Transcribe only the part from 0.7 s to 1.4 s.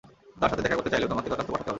করতে চাইলেও তোমাকে